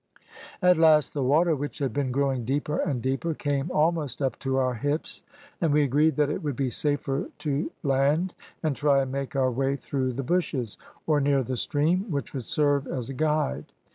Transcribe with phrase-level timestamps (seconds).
[0.63, 4.57] "At last the water, which had been growing deeper and deeper, came almost up to
[4.57, 5.21] our hips,
[5.61, 8.33] and we agreed that it would be safer to land
[8.63, 10.75] and try and make our way through the bushes,
[11.05, 13.65] or near the stream, which would serve as a guide.